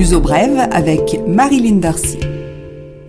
L'uso 0.00 0.18
brève 0.18 0.66
avec 0.72 1.20
Marilyn 1.28 1.76
Darcy. 1.76 2.16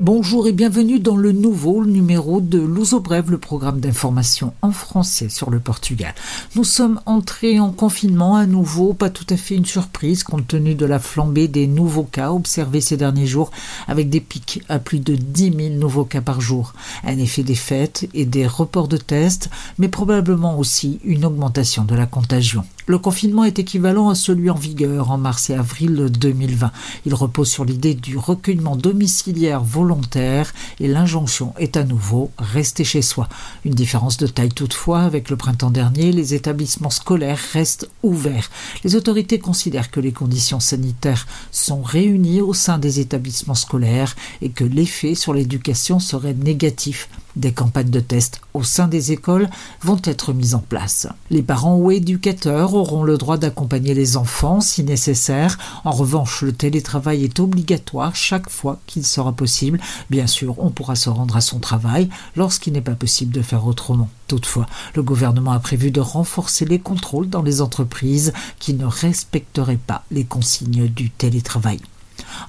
Bonjour 0.02 0.46
et 0.48 0.52
bienvenue 0.52 1.00
dans 1.00 1.16
le 1.16 1.32
nouveau 1.32 1.86
numéro 1.86 2.42
de 2.42 2.60
Luso 2.60 3.02
le 3.30 3.38
programme 3.38 3.80
d'information 3.80 4.54
en 4.62 4.72
français 4.72 5.30
sur 5.30 5.50
le 5.52 5.62
Portugal. 5.62 6.14
Nous 6.56 6.66
sommes 6.66 7.00
entrés 7.06 7.62
en 7.62 7.72
confinement 7.72 8.36
à 8.36 8.46
nouveau, 8.46 8.92
pas 8.92 9.10
tout 9.10 9.28
à 9.30 9.38
fait 9.38 9.56
une 9.56 9.66
surprise 9.66 10.24
compte 10.24 10.50
tenu 10.50 10.76
de 10.76 10.86
la 10.86 11.00
flambée 11.00 11.48
des 11.48 11.66
nouveaux 11.66 12.04
cas 12.04 12.32
observés 12.32 12.82
ces 12.82 12.98
derniers 12.98 13.26
jours 13.26 13.52
avec 13.88 14.10
des 14.10 14.20
pics 14.20 14.62
à 14.68 14.78
plus 14.78 15.00
de 15.00 15.16
10 15.16 15.54
000 15.56 15.76
nouveaux 15.76 16.04
cas 16.04 16.20
par 16.20 16.42
jour. 16.42 16.74
Un 17.06 17.20
effet 17.20 17.44
des 17.44 17.56
fêtes 17.56 18.10
et 18.14 18.26
des 18.26 18.48
reports 18.48 18.90
de 18.90 18.98
tests, 18.98 19.50
mais 19.78 19.88
probablement 19.88 20.60
aussi 20.60 21.00
une 21.06 21.24
augmentation 21.24 21.86
de 21.86 21.96
la 21.96 22.06
contagion. 22.06 22.66
Le 22.88 22.98
confinement 22.98 23.44
est 23.44 23.60
équivalent 23.60 24.10
à 24.10 24.16
celui 24.16 24.50
en 24.50 24.56
vigueur 24.56 25.12
en 25.12 25.18
mars 25.20 25.52
et 25.52 25.54
avril 25.54 26.08
2020. 26.10 26.72
Il 27.06 27.14
repose 27.14 27.50
sur 27.50 27.64
l'idée 27.64 27.94
du 27.94 28.18
recueillement 28.18 28.76
domiciliaire 28.76 29.64
volontaire 29.64 30.52
et 30.80 30.88
l'injonction 30.88 31.54
est 31.60 31.78
à 31.78 31.84
nouveau 31.84 32.32
rester 32.40 32.84
chez 32.84 33.04
soi. 33.04 33.30
Une 33.66 33.76
différence 33.76 34.18
de 34.18 34.26
taille 34.26 34.50
toutefois, 34.50 35.02
avec 35.02 35.30
le 35.30 35.36
printemps 35.36 35.70
dernier, 35.70 36.12
les 36.12 36.34
établissements 36.34 36.90
scolaires 36.90 37.40
restent 37.54 37.88
ouverts. 38.02 38.50
Les 38.84 38.96
autorités 38.96 39.38
considèrent 39.38 39.92
que 39.92 40.00
les 40.00 40.12
conditions 40.12 40.60
sanitaires 40.60 41.28
sont 41.52 41.84
réunies 41.84 42.42
au 42.42 42.56
sein 42.56 42.80
des 42.80 43.00
établissements 43.00 43.54
scolaires 43.54 44.16
et 44.42 44.50
que 44.50 44.64
l'effet 44.64 45.14
sur 45.14 45.34
l'éducation 45.34 46.00
serait 46.00 46.34
négatif. 46.34 47.10
Des 47.36 47.54
campagnes 47.54 47.90
de 47.90 48.00
tests 48.02 48.42
au 48.54 48.64
sein 48.64 48.88
des 48.88 49.14
écoles 49.14 49.50
vont 49.82 50.00
être 50.04 50.34
mises 50.34 50.56
en 50.56 50.60
place. 50.60 51.08
Les 51.30 51.42
parents 51.42 51.78
ou 51.78 51.92
éducateurs 51.92 52.74
auront 52.74 53.04
le 53.04 53.18
droit 53.18 53.38
d'accompagner 53.38 53.94
les 53.94 54.18
enfants 54.18 54.60
si 54.60 54.84
nécessaire. 54.84 55.58
En 55.86 55.92
revanche, 55.92 56.42
le 56.42 56.52
télétravail 56.52 57.24
est 57.24 57.40
obligatoire 57.40 58.16
chaque 58.16 58.50
fois 58.50 58.80
qu'il 58.86 59.06
sera 59.06 59.32
possible. 59.32 59.80
Bien 60.10 60.28
sûr, 60.28 60.56
on 60.58 60.72
pourra 60.72 60.96
se 60.96 61.10
rendre 61.10 61.38
à 61.38 61.42
son 61.42 61.60
travail 61.60 62.10
lorsqu'il 62.36 62.74
n'est 62.74 62.82
pas 62.82 62.96
possible 62.96 63.34
de 63.34 63.42
faire 63.42 63.66
autrement. 63.66 64.10
Toutefois, 64.28 64.66
le 64.96 65.04
gouvernement 65.04 65.52
a 65.52 65.60
prévu 65.60 65.92
de 65.92 66.02
renforcer 66.02 66.66
les 66.66 66.80
contrôles 66.80 67.30
dans 67.30 67.42
les 67.42 67.62
entreprises 67.62 68.34
qui 68.60 68.74
ne 68.74 68.86
respecteraient 68.86 69.78
pas 69.78 70.04
les 70.12 70.26
consignes 70.26 70.88
du 70.88 71.10
télétravail. 71.10 71.80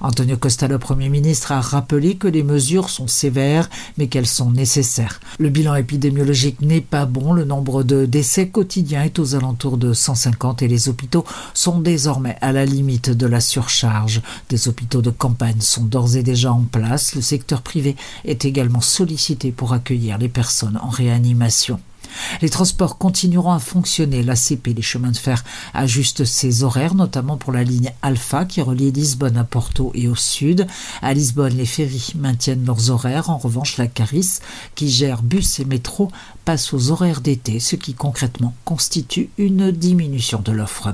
Antonio 0.01 0.37
Costa, 0.37 0.67
le 0.67 0.79
Premier 0.79 1.09
ministre, 1.09 1.51
a 1.51 1.61
rappelé 1.61 2.15
que 2.15 2.27
les 2.27 2.43
mesures 2.43 2.89
sont 2.89 3.07
sévères, 3.07 3.69
mais 3.97 4.07
qu'elles 4.07 4.27
sont 4.27 4.51
nécessaires. 4.51 5.19
Le 5.39 5.49
bilan 5.49 5.75
épidémiologique 5.75 6.61
n'est 6.61 6.81
pas 6.81 7.05
bon, 7.05 7.33
le 7.33 7.45
nombre 7.45 7.83
de 7.83 8.05
décès 8.05 8.49
quotidiens 8.49 9.03
est 9.03 9.19
aux 9.19 9.35
alentours 9.35 9.77
de 9.77 9.93
150 9.93 10.61
et 10.61 10.67
les 10.67 10.89
hôpitaux 10.89 11.25
sont 11.53 11.79
désormais 11.79 12.37
à 12.41 12.51
la 12.51 12.65
limite 12.65 13.09
de 13.09 13.27
la 13.27 13.39
surcharge. 13.39 14.21
Des 14.49 14.67
hôpitaux 14.67 15.01
de 15.01 15.09
campagne 15.09 15.61
sont 15.61 15.83
d'ores 15.83 16.15
et 16.15 16.23
déjà 16.23 16.51
en 16.51 16.63
place, 16.63 17.15
le 17.15 17.21
secteur 17.21 17.61
privé 17.61 17.95
est 18.25 18.45
également 18.45 18.81
sollicité 18.81 19.51
pour 19.51 19.73
accueillir 19.73 20.17
les 20.17 20.29
personnes 20.29 20.79
en 20.81 20.89
réanimation. 20.89 21.79
Les 22.41 22.49
transports 22.49 22.97
continueront 22.97 23.51
à 23.51 23.59
fonctionner. 23.59 24.23
La 24.23 24.35
CP, 24.35 24.73
les 24.73 24.81
chemins 24.81 25.11
de 25.11 25.17
fer, 25.17 25.43
ajuste 25.73 26.25
ses 26.25 26.63
horaires, 26.63 26.95
notamment 26.95 27.37
pour 27.37 27.53
la 27.53 27.63
ligne 27.63 27.91
Alpha 28.01 28.45
qui 28.45 28.61
relie 28.61 28.91
Lisbonne 28.91 29.37
à 29.37 29.43
Porto 29.43 29.91
et 29.95 30.07
au 30.07 30.15
sud. 30.15 30.67
À 31.01 31.13
Lisbonne, 31.13 31.57
les 31.57 31.65
ferries 31.65 32.13
maintiennent 32.15 32.65
leurs 32.65 32.89
horaires. 32.89 33.29
En 33.29 33.37
revanche, 33.37 33.77
la 33.77 33.87
Caris, 33.87 34.39
qui 34.75 34.89
gère 34.89 35.21
bus 35.21 35.59
et 35.59 35.65
métro, 35.65 36.11
passe 36.45 36.73
aux 36.73 36.91
horaires 36.91 37.21
d'été, 37.21 37.59
ce 37.59 37.75
qui 37.75 37.93
concrètement 37.93 38.53
constitue 38.65 39.29
une 39.37 39.71
diminution 39.71 40.41
de 40.41 40.51
l'offre. 40.51 40.93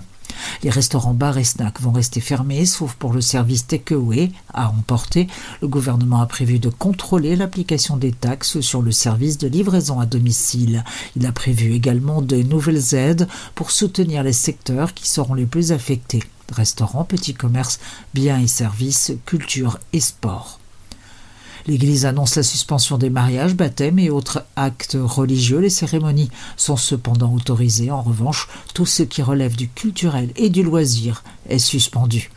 Les 0.64 0.70
restaurants, 0.70 1.14
bars 1.14 1.38
et 1.38 1.44
snacks 1.44 1.82
vont 1.82 1.92
rester 1.92 2.22
fermés, 2.22 2.66
sauf 2.66 2.94
pour 2.94 3.14
le 3.14 3.22
service 3.22 3.68
takeaway 3.68 4.32
à 4.54 4.70
emporter. 4.70 5.28
Le 5.62 5.68
gouvernement 5.68 6.22
a 6.22 6.26
prévu 6.26 6.59
de 6.59 6.70
contrôler 6.70 7.36
l'application 7.36 7.98
des 7.98 8.12
taxes 8.12 8.59
sur 8.62 8.81
le 8.81 8.91
service 8.91 9.38
de 9.38 9.47
livraison 9.47 10.00
à 10.00 10.06
domicile. 10.06 10.84
Il 11.16 11.25
a 11.25 11.31
prévu 11.31 11.74
également 11.74 12.22
de 12.22 12.38
nouvelles 12.38 12.96
aides 12.96 13.28
pour 13.56 13.72
soutenir 13.72 14.24
les 14.24 14.34
secteurs 14.34 14.94
qui 14.94 15.08
seront 15.08 15.34
les 15.34 15.46
plus 15.46 15.72
affectés. 15.72 16.24
Restaurants, 16.52 17.03
petits 17.03 17.34
commerces, 17.34 17.80
biens 18.13 18.40
et 18.40 18.47
services, 18.47 19.12
culture 19.25 19.80
et 19.94 20.00
sport. 20.00 20.59
L'Église 21.68 22.06
annonce 22.06 22.36
la 22.36 22.44
suspension 22.44 22.97
des 22.97 23.09
mariages, 23.09 23.56
baptêmes 23.56 24.00
et 24.00 24.09
autres 24.09 24.46
actes 24.56 24.97
religieux. 25.00 25.59
Les 25.59 25.70
cérémonies 25.70 26.31
sont 26.58 26.78
cependant 26.78 27.34
autorisées. 27.34 27.92
En 27.92 28.02
revanche, 28.02 28.47
tout 28.74 28.86
ce 28.86 29.03
qui 29.03 29.22
relève 29.22 29.56
du 29.56 29.69
culturel 29.69 30.31
et 30.36 30.50
du 30.50 30.64
loisir 30.64 31.24
est 31.48 31.59
suspendu. 31.59 32.31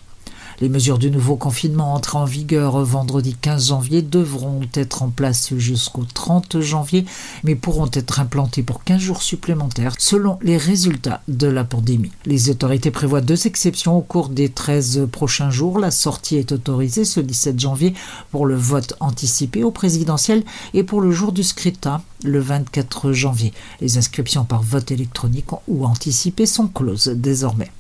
Les 0.63 0.69
mesures 0.69 0.99
du 0.99 1.11
nouveau 1.11 1.35
confinement 1.35 1.93
entrées 1.93 2.19
en 2.19 2.25
vigueur 2.25 2.85
vendredi 2.85 3.35
15 3.35 3.67
janvier 3.67 4.01
devront 4.01 4.61
être 4.75 5.03
en 5.03 5.09
place 5.09 5.53
jusqu'au 5.57 6.05
30 6.05 6.61
janvier, 6.61 7.05
mais 7.43 7.57
pourront 7.57 7.91
être 7.93 8.21
implantées 8.21 8.63
pour 8.63 8.85
15 8.85 9.01
jours 9.01 9.23
supplémentaires 9.23 9.97
selon 9.99 10.39
les 10.41 10.57
résultats 10.57 11.21
de 11.27 11.49
la 11.49 11.65
pandémie. 11.65 12.13
Les 12.27 12.49
autorités 12.49 12.93
prévoient 12.93 13.23
deux 13.23 13.49
exceptions 13.49 13.99
au 13.99 14.03
cours 14.03 14.29
des 14.29 14.51
13 14.51 15.09
prochains 15.11 15.51
jours. 15.51 15.81
La 15.81 15.91
sortie 15.91 16.37
est 16.37 16.53
autorisée 16.53 17.05
ce 17.05 17.19
17 17.19 17.59
janvier 17.59 17.93
pour 18.31 18.47
le 18.47 18.55
vote 18.55 18.95
anticipé 19.01 19.65
au 19.65 19.73
présidentiel 19.73 20.45
et 20.75 20.85
pour 20.85 21.01
le 21.01 21.11
jour 21.11 21.33
du 21.33 21.43
scrutin 21.43 22.03
le 22.23 22.39
24 22.39 23.11
janvier. 23.11 23.53
Les 23.81 23.99
inscriptions 23.99 24.45
par 24.45 24.63
vote 24.63 24.93
électronique 24.93 25.51
ou 25.67 25.85
anticipé 25.85 26.47
sont 26.47 26.69
closes 26.69 27.09
désormais. 27.09 27.73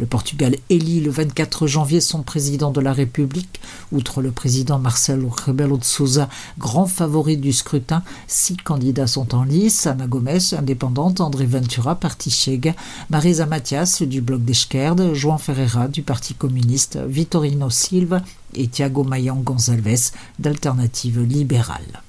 Le 0.00 0.06
Portugal 0.06 0.56
élit 0.70 1.02
le 1.02 1.10
24 1.10 1.66
janvier 1.66 2.00
son 2.00 2.22
président 2.22 2.70
de 2.70 2.80
la 2.80 2.94
République. 2.94 3.60
Outre 3.92 4.22
le 4.22 4.30
président 4.30 4.78
Marcelo 4.78 5.28
Rebelo 5.28 5.76
de 5.76 5.84
Souza, 5.84 6.30
grand 6.58 6.86
favori 6.86 7.36
du 7.36 7.52
scrutin, 7.52 8.02
six 8.26 8.56
candidats 8.56 9.06
sont 9.06 9.34
en 9.34 9.44
lice. 9.44 9.86
Ana 9.86 10.06
Gomes, 10.06 10.54
indépendante, 10.56 11.20
André 11.20 11.44
Ventura, 11.44 11.96
parti 11.96 12.30
Chega, 12.30 12.74
Marisa 13.10 13.44
Matias 13.44 14.00
du 14.00 14.22
Bloc 14.22 14.42
d'Esquerda, 14.42 15.12
João 15.12 15.36
Ferreira 15.36 15.86
du 15.86 16.00
Parti 16.00 16.32
communiste, 16.32 16.98
Vitorino 17.06 17.68
Silva 17.68 18.22
et 18.54 18.68
Thiago 18.68 19.04
Mayan 19.04 19.36
Gonçalves 19.36 20.12
d'Alternative 20.38 21.20
libérale. 21.20 22.00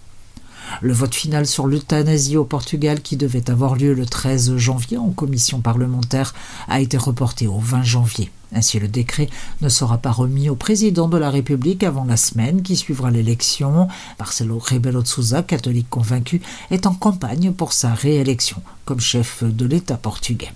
Le 0.79 0.93
vote 0.93 1.13
final 1.13 1.45
sur 1.45 1.67
l'euthanasie 1.67 2.37
au 2.37 2.45
Portugal, 2.45 3.01
qui 3.01 3.17
devait 3.17 3.49
avoir 3.49 3.75
lieu 3.75 3.93
le 3.93 4.05
13 4.05 4.55
janvier 4.57 4.97
en 4.97 5.09
commission 5.09 5.59
parlementaire, 5.59 6.33
a 6.67 6.79
été 6.79 6.97
reporté 6.97 7.47
au 7.47 7.59
20 7.59 7.83
janvier. 7.83 8.31
Ainsi, 8.53 8.79
le 8.79 8.87
décret 8.87 9.29
ne 9.61 9.69
sera 9.69 9.97
pas 9.97 10.11
remis 10.11 10.49
au 10.49 10.55
président 10.55 11.07
de 11.07 11.17
la 11.17 11.29
République 11.29 11.83
avant 11.83 12.03
la 12.03 12.17
semaine 12.17 12.61
qui 12.61 12.75
suivra 12.75 13.11
l'élection. 13.11 13.87
Marcelo 14.19 14.59
Rebelo 14.59 15.01
de 15.01 15.07
Souza, 15.07 15.41
catholique 15.41 15.89
convaincu, 15.89 16.41
est 16.69 16.85
en 16.85 16.93
campagne 16.93 17.53
pour 17.53 17.73
sa 17.73 17.93
réélection 17.93 18.61
comme 18.85 18.99
chef 18.99 19.43
de 19.43 19.65
l'État 19.65 19.97
portugais. 19.97 20.51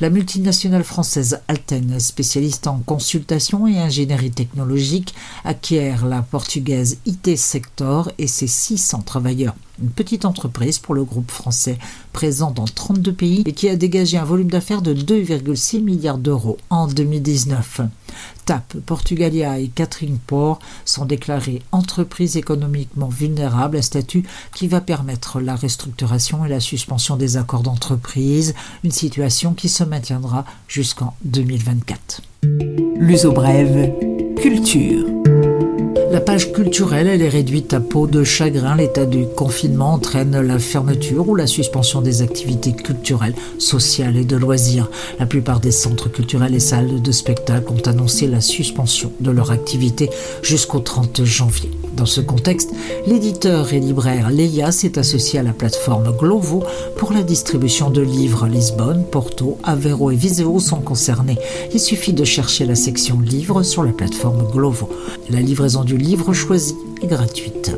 La 0.00 0.10
multinationale 0.10 0.84
française 0.84 1.40
Alten, 1.48 1.98
spécialiste 2.00 2.66
en 2.66 2.78
consultation 2.84 3.66
et 3.66 3.78
ingénierie 3.78 4.30
technologique, 4.30 5.14
acquiert 5.44 6.06
la 6.06 6.22
portugaise 6.22 6.98
IT 7.06 7.36
Sector 7.36 8.10
et 8.18 8.26
ses 8.26 8.46
600 8.46 9.02
travailleurs 9.02 9.54
une 9.82 9.90
petite 9.90 10.24
entreprise 10.24 10.78
pour 10.78 10.94
le 10.94 11.04
groupe 11.04 11.30
français 11.30 11.78
présent 12.12 12.50
dans 12.50 12.64
32 12.64 13.12
pays 13.12 13.42
et 13.46 13.52
qui 13.52 13.68
a 13.68 13.76
dégagé 13.76 14.16
un 14.16 14.24
volume 14.24 14.50
d'affaires 14.50 14.82
de 14.82 14.94
2,6 14.94 15.82
milliards 15.82 16.18
d'euros 16.18 16.58
en 16.70 16.86
2019. 16.86 17.82
TAP, 18.46 18.76
Portugalia 18.86 19.58
et 19.58 19.68
Catherine 19.68 20.18
Port 20.24 20.60
sont 20.84 21.04
déclarées 21.04 21.62
entreprises 21.72 22.36
économiquement 22.36 23.08
vulnérables, 23.08 23.76
un 23.76 23.82
statut 23.82 24.24
qui 24.54 24.68
va 24.68 24.80
permettre 24.80 25.40
la 25.40 25.56
restructuration 25.56 26.44
et 26.44 26.48
la 26.48 26.60
suspension 26.60 27.16
des 27.16 27.36
accords 27.36 27.62
d'entreprise, 27.62 28.54
une 28.84 28.92
situation 28.92 29.52
qui 29.52 29.68
se 29.68 29.84
maintiendra 29.84 30.44
jusqu'en 30.68 31.14
2024. 31.24 32.22
L'uso 32.98 33.32
brève, 33.32 33.92
culture. 34.36 35.06
La 36.16 36.22
page 36.22 36.50
culturelle, 36.50 37.08
elle 37.08 37.20
est 37.20 37.28
réduite 37.28 37.74
à 37.74 37.80
peau 37.80 38.06
de 38.06 38.24
chagrin. 38.24 38.74
L'état 38.74 39.04
du 39.04 39.26
confinement 39.26 39.92
entraîne 39.92 40.40
la 40.40 40.58
fermeture 40.58 41.28
ou 41.28 41.34
la 41.34 41.46
suspension 41.46 42.00
des 42.00 42.22
activités 42.22 42.72
culturelles, 42.72 43.34
sociales 43.58 44.16
et 44.16 44.24
de 44.24 44.34
loisirs. 44.38 44.90
La 45.18 45.26
plupart 45.26 45.60
des 45.60 45.72
centres 45.72 46.10
culturels 46.10 46.54
et 46.54 46.58
salles 46.58 47.02
de 47.02 47.12
spectacle 47.12 47.70
ont 47.70 47.86
annoncé 47.86 48.28
la 48.28 48.40
suspension 48.40 49.12
de 49.20 49.30
leur 49.30 49.50
activité 49.50 50.08
jusqu'au 50.40 50.78
30 50.78 51.22
janvier. 51.22 51.70
Dans 51.94 52.06
ce 52.06 52.22
contexte, 52.22 52.72
l'éditeur 53.06 53.72
et 53.72 53.80
libraire 53.80 54.30
Leia 54.30 54.72
s'est 54.72 54.98
associé 54.98 55.38
à 55.38 55.42
la 55.42 55.52
plateforme 55.52 56.14
Glovo 56.16 56.62
pour 56.96 57.12
la 57.12 57.22
distribution 57.22 57.90
de 57.90 58.02
livres. 58.02 58.46
Lisbonne, 58.48 59.04
Porto, 59.04 59.58
Aveiro 59.64 60.10
et 60.10 60.16
Viseu 60.16 60.58
sont 60.60 60.80
concernés. 60.80 61.38
Il 61.72 61.80
suffit 61.80 62.12
de 62.12 62.24
chercher 62.24 62.66
la 62.66 62.74
section 62.74 63.20
livres 63.20 63.62
sur 63.62 63.82
la 63.82 63.92
plateforme 63.92 64.46
Glovo. 64.50 64.90
La 65.30 65.40
livraison 65.40 65.84
du 65.84 65.96
livre 65.96 66.05
choisi 66.32 66.76
est 67.02 67.06
gratuite. 67.06 67.72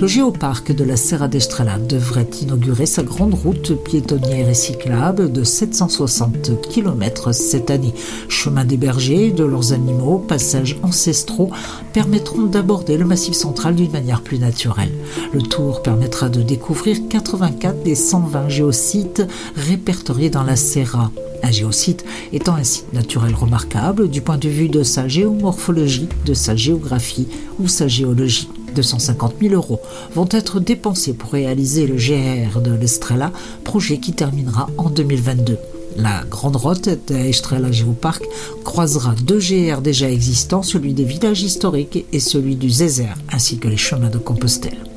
Le 0.00 0.06
géoparc 0.06 0.72
de 0.72 0.84
la 0.84 0.96
Serra 0.96 1.28
d'Estrella 1.28 1.78
devrait 1.78 2.28
inaugurer 2.40 2.86
sa 2.86 3.02
grande 3.02 3.34
route 3.34 3.74
piétonnière 3.84 4.48
et 4.48 4.54
cyclable 4.54 5.30
de 5.30 5.44
760 5.44 6.60
km 6.68 7.32
cette 7.32 7.70
année. 7.70 7.94
Chemin 8.28 8.64
des 8.64 8.76
bergers, 8.76 9.30
de 9.30 9.44
leurs 9.44 9.72
animaux, 9.72 10.18
passages 10.18 10.78
ancestraux 10.82 11.50
permettront 11.92 12.42
d'aborder 12.42 12.96
le 12.96 13.04
massif 13.04 13.34
central 13.34 13.74
d'une 13.74 13.92
manière 13.92 14.22
plus 14.22 14.38
naturelle. 14.38 14.92
Le 15.32 15.42
tour 15.42 15.82
permettra 15.82 16.28
de 16.28 16.42
découvrir 16.42 16.96
84 17.08 17.82
des 17.82 17.94
120 17.94 18.48
géosites 18.48 19.22
répertoriés 19.56 20.30
dans 20.30 20.44
la 20.44 20.56
Serra. 20.56 21.10
Un 21.42 21.50
géosite 21.50 22.04
étant 22.32 22.54
un 22.54 22.64
site 22.64 22.92
naturel 22.92 23.34
remarquable 23.34 24.08
du 24.08 24.20
point 24.20 24.38
de 24.38 24.48
vue 24.48 24.68
de 24.68 24.82
sa 24.82 25.08
géomorphologie, 25.08 26.08
de 26.24 26.34
sa 26.34 26.54
géographie 26.54 27.28
ou 27.58 27.68
sa 27.68 27.88
géologie. 27.88 28.48
250 28.74 29.34
000 29.40 29.54
euros 29.54 29.80
vont 30.14 30.28
être 30.30 30.60
dépensés 30.60 31.12
pour 31.12 31.32
réaliser 31.32 31.86
le 31.86 31.96
GR 31.96 32.60
de 32.60 32.72
l'Estrella, 32.72 33.32
projet 33.64 33.98
qui 33.98 34.12
terminera 34.12 34.68
en 34.78 34.88
2022. 34.88 35.58
La 35.96 36.24
grande 36.24 36.56
route 36.56 36.88
d'Estrella 37.06 37.70
Geopark 37.70 38.22
croisera 38.64 39.14
deux 39.26 39.40
GR 39.40 39.82
déjà 39.82 40.10
existants, 40.10 40.62
celui 40.62 40.94
des 40.94 41.04
villages 41.04 41.42
historiques 41.42 42.06
et 42.12 42.20
celui 42.20 42.56
du 42.56 42.70
Zézer, 42.70 43.14
ainsi 43.30 43.58
que 43.58 43.68
les 43.68 43.76
chemins 43.76 44.08
de 44.08 44.18
Compostelle. 44.18 44.91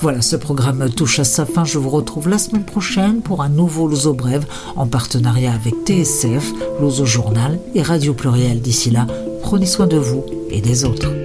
Voilà, 0.00 0.22
ce 0.22 0.36
programme 0.36 0.88
touche 0.90 1.18
à 1.18 1.24
sa 1.24 1.44
fin. 1.44 1.64
Je 1.64 1.78
vous 1.78 1.90
retrouve 1.90 2.28
la 2.28 2.38
semaine 2.38 2.64
prochaine 2.64 3.20
pour 3.20 3.42
un 3.42 3.48
nouveau 3.48 3.88
Lozo 3.88 4.14
Brève 4.14 4.46
en 4.76 4.86
partenariat 4.86 5.52
avec 5.52 5.74
TSF, 5.84 6.52
Lozo 6.80 7.04
Journal 7.04 7.58
et 7.74 7.82
Radio 7.82 8.14
Pluriel. 8.14 8.60
D'ici 8.60 8.90
là, 8.90 9.06
prenez 9.42 9.66
soin 9.66 9.86
de 9.86 9.96
vous 9.96 10.24
et 10.50 10.60
des 10.60 10.84
autres. 10.84 11.17